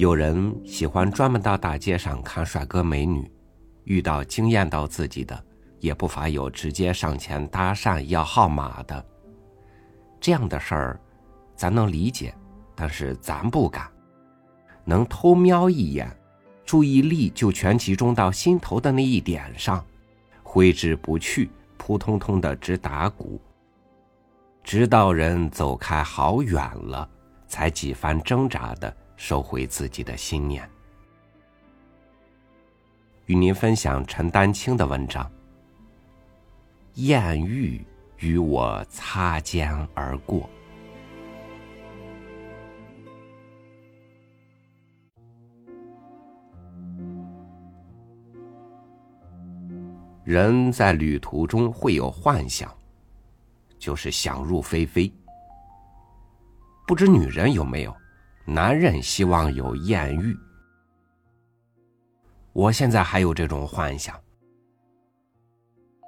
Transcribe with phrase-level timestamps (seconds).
[0.00, 3.30] 有人喜欢专门到大街上看帅哥美女，
[3.84, 5.38] 遇到惊艳到自己的，
[5.78, 9.04] 也不乏有直接上前搭讪要号码的。
[10.18, 11.00] 这样的事儿，
[11.54, 12.34] 咱能理解，
[12.74, 13.92] 但是咱不敢。
[14.86, 16.10] 能偷瞄一眼，
[16.64, 19.84] 注意力就全集中到心头的那一点上，
[20.42, 23.38] 挥之不去，扑通通的直打鼓。
[24.64, 27.06] 直到人走开好远了，
[27.46, 28.96] 才几番挣扎的。
[29.20, 30.66] 收回自己的心念。
[33.26, 35.30] 与您分享陈丹青的文章。
[36.94, 37.84] 艳遇
[38.16, 40.48] 与我擦肩而过。
[50.24, 52.74] 人在旅途中会有幻想，
[53.78, 55.12] 就是想入非非。
[56.86, 57.99] 不知女人有没有？
[58.52, 60.36] 男人希望有艳遇，
[62.52, 64.20] 我现在还有这种幻想。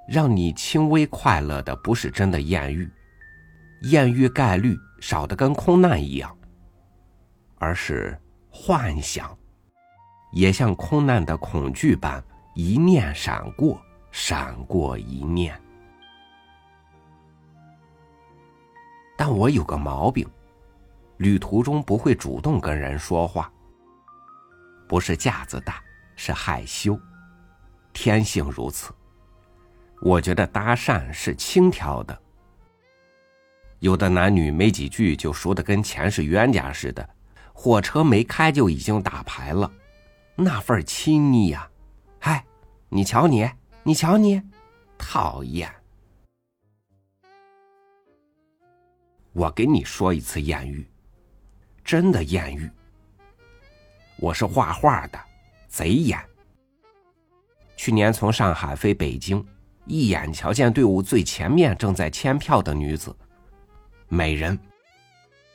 [0.09, 2.91] 让你轻微快乐的不是真的艳遇，
[3.83, 6.37] 艳遇概率少的跟空难一样，
[7.59, 8.19] 而是
[8.49, 9.33] 幻想，
[10.33, 12.21] 也像空难的恐惧般
[12.55, 15.57] 一念闪过，闪过一念。
[19.15, 20.27] 但我有个毛病。
[21.23, 23.49] 旅途中不会主动跟人说话，
[24.87, 25.81] 不是架子大，
[26.17, 26.99] 是害羞，
[27.93, 28.93] 天性如此。
[30.01, 32.21] 我觉得搭讪是轻佻的，
[33.79, 37.09] 有的男女没几句就熟的跟前世冤家似的，
[37.53, 39.71] 火车没开就已经打牌了，
[40.35, 41.69] 那份亲昵呀！
[42.19, 42.45] 嗨，
[42.89, 43.49] 你瞧你，
[43.83, 44.41] 你瞧你，
[44.97, 45.73] 讨厌！
[49.31, 50.85] 我给你说一次艳遇。
[51.83, 52.69] 真的艳遇。
[54.17, 55.19] 我是画画的，
[55.67, 56.17] 贼眼。
[57.75, 59.45] 去年从上海飞北京，
[59.85, 63.13] 一眼瞧见队伍最前面正在签票的女子，
[64.07, 64.57] 美人，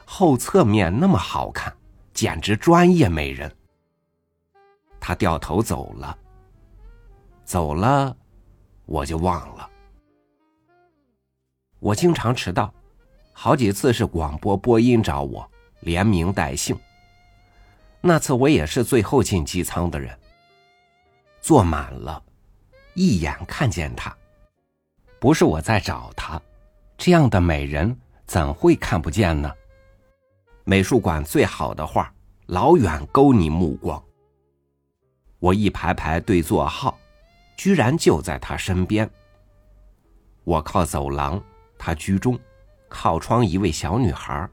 [0.04, 1.74] 后侧面那么好看，
[2.12, 3.50] 简直专业美人。
[5.00, 6.18] 她掉头走了，
[7.44, 8.14] 走了，
[8.84, 9.70] 我就忘了。
[11.78, 12.74] 我经常迟到，
[13.32, 15.50] 好几次是广播播音找我。
[15.80, 16.78] 连名带姓。
[18.00, 20.16] 那次我也是最后进机舱的人，
[21.40, 22.22] 坐满了，
[22.94, 24.16] 一眼看见他，
[25.18, 26.40] 不是我在找他，
[26.96, 29.52] 这样的美人怎会看不见呢？
[30.64, 32.12] 美术馆最好的画，
[32.46, 34.02] 老远勾你目光。
[35.38, 36.98] 我一排排对座号，
[37.56, 39.08] 居然就在他身边。
[40.44, 41.42] 我靠走廊，
[41.78, 42.38] 他居中，
[42.88, 44.48] 靠窗一位小女孩。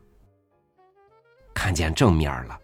[1.56, 2.60] 看见正面了，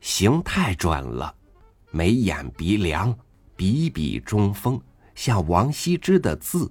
[0.00, 1.34] 形太准了，
[1.90, 3.16] 眉眼鼻梁，
[3.56, 4.78] 笔笔中锋，
[5.14, 6.70] 像王羲之的字。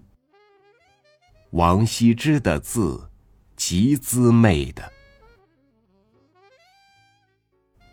[1.51, 3.09] 王羲之的字，
[3.55, 4.91] 极滋媚的。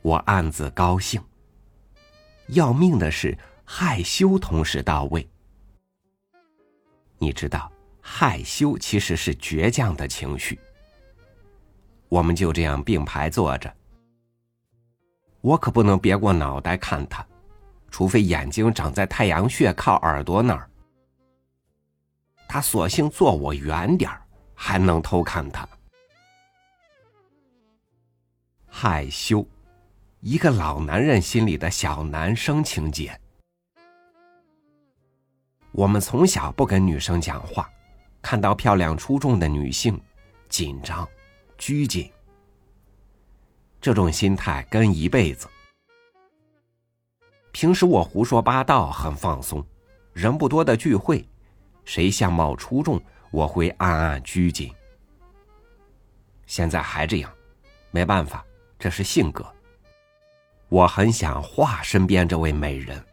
[0.03, 1.23] 我暗自高兴。
[2.49, 5.27] 要命的是，害羞同时到位。
[7.19, 7.71] 你知道，
[8.01, 10.59] 害羞其实是倔强的情绪。
[12.11, 13.73] 我们就这样并排坐着，
[15.41, 17.25] 我可不能别过脑袋看他，
[17.89, 20.69] 除非眼睛长在太阳穴靠耳朵那儿。
[22.49, 24.21] 他索性坐我远点儿，
[24.57, 25.67] 还能偷看他。
[28.67, 29.47] 害羞，
[30.19, 33.17] 一个老男人心里的小男生情节。
[35.71, 37.71] 我们从小不跟女生讲话，
[38.21, 40.01] 看到漂亮出众的女性，
[40.49, 41.09] 紧张。
[41.61, 42.11] 拘谨，
[43.83, 45.47] 这种心态跟一辈子。
[47.53, 49.63] 平时我胡说八道，很放松；
[50.15, 51.23] 人不多的聚会，
[51.85, 52.99] 谁相貌出众，
[53.31, 54.75] 我会暗暗拘谨。
[56.47, 57.31] 现在还这样，
[57.91, 58.43] 没办法，
[58.79, 59.45] 这是性格。
[60.71, 63.05] 我很想画身边这位美人，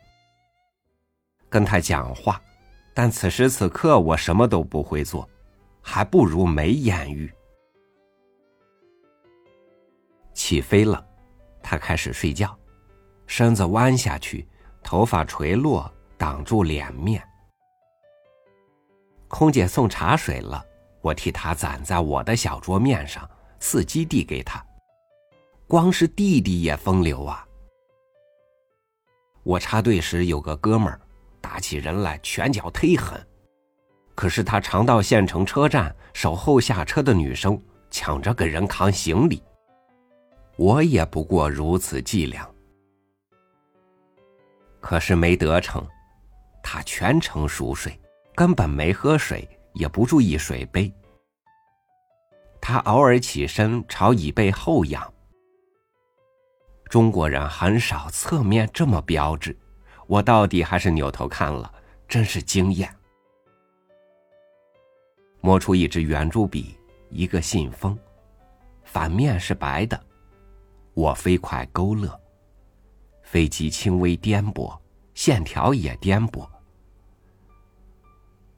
[1.49, 2.41] 跟她讲话，
[2.93, 5.27] 但此时此刻我什么都不会做，
[5.81, 7.29] 还不如没艳遇。
[10.47, 11.05] 起飞了，
[11.61, 12.57] 他开始睡觉，
[13.25, 14.47] 身子弯下去，
[14.81, 17.21] 头发垂落，挡住脸面。
[19.27, 20.65] 空姐送茶水了，
[21.01, 23.29] 我替他攒在我的小桌面上，
[23.59, 24.65] 伺机递给他。
[25.67, 27.45] 光是弟弟也风流啊！
[29.43, 30.97] 我插队时有个哥们儿，
[31.41, 33.21] 打起人来拳脚忒狠，
[34.15, 37.61] 可是他常到县城车站守候下车的女生，
[37.91, 39.43] 抢着给人扛行李。
[40.57, 42.49] 我也不过如此伎俩。
[44.79, 45.85] 可是没得逞，
[46.63, 47.99] 他全程熟睡，
[48.35, 50.91] 根本没喝水，也不注意水杯。
[52.59, 55.13] 他偶尔起身朝椅背后仰。
[56.89, 59.55] 中国人很少侧面这么标致，
[60.07, 61.71] 我到底还是扭头看了，
[62.07, 62.93] 真是惊艳。
[65.41, 66.77] 摸出一支圆珠笔，
[67.09, 67.97] 一个信封，
[68.83, 70.01] 反面是白的。
[70.97, 72.19] 我飞快勾勒，
[73.21, 74.75] 飞机轻微颠簸，
[75.13, 76.49] 线条也颠簸，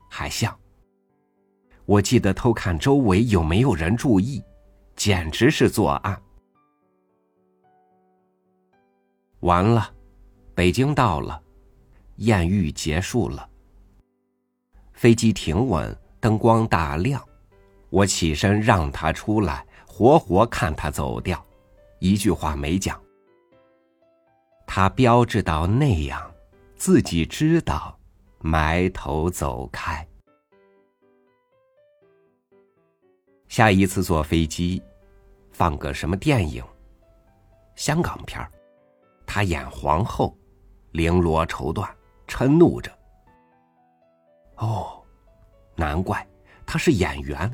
[0.10, 0.58] 还像。
[1.84, 4.42] 我记得偷看周围有没有人注意，
[4.96, 6.22] 简直是作案。
[9.42, 9.94] 完了，
[10.56, 11.44] 北京到了，
[12.16, 13.50] 艳遇结束了。
[14.94, 17.22] 飞机停稳，灯光大亮，
[17.90, 21.46] 我起身让他出来，活活看他走掉。
[22.00, 23.02] 一句话没讲，
[24.66, 26.34] 他标志到那样，
[26.76, 28.00] 自己知道，
[28.40, 30.08] 埋头走开。
[33.50, 34.82] 下一次坐飞机，
[35.52, 36.64] 放个什么电影？
[37.76, 38.50] 香港片儿，
[39.26, 40.38] 他演皇后，
[40.94, 41.90] 绫罗绸缎，
[42.28, 42.90] 嗔怒着。
[44.56, 45.04] 哦，
[45.76, 46.26] 难怪
[46.66, 47.52] 他是演员。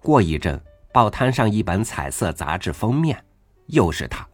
[0.00, 0.62] 过一阵。
[0.92, 3.24] 报摊上一本彩色杂志封面，
[3.66, 4.28] 又是他。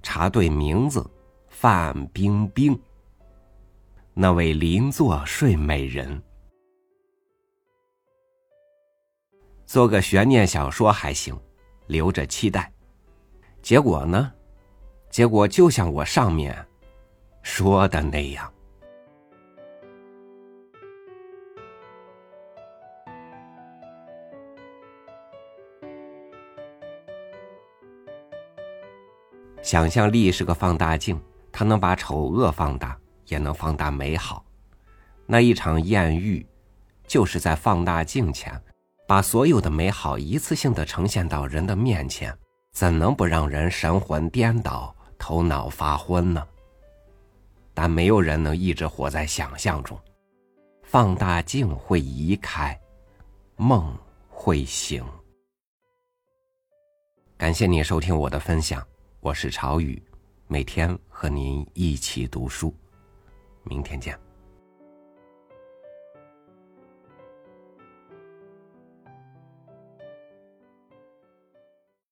[0.00, 1.04] 查对名字，
[1.48, 2.78] 范冰冰。
[4.12, 6.22] 那位邻座睡美人。
[9.66, 11.36] 做个悬念小说还行，
[11.88, 12.72] 留着期待。
[13.60, 14.32] 结果呢？
[15.10, 16.54] 结果就像我上面
[17.42, 18.53] 说的那样。
[29.64, 31.18] 想象力是个放大镜，
[31.50, 32.94] 它能把丑恶放大，
[33.28, 34.44] 也能放大美好。
[35.24, 36.46] 那一场艳遇，
[37.06, 38.62] 就是在放大镜前，
[39.08, 42.36] 把所有的美好一次性的呈现到人的面前，
[42.72, 46.46] 怎能不让人神魂颠倒、头脑发昏呢？
[47.72, 49.98] 但没有人能一直活在想象中，
[50.82, 52.78] 放大镜会移开，
[53.56, 53.96] 梦
[54.28, 55.02] 会醒。
[57.38, 58.86] 感谢你收听我的分享。
[59.24, 60.02] 我是朝雨，
[60.48, 62.74] 每天和您一起读书，
[63.62, 64.23] 明天见。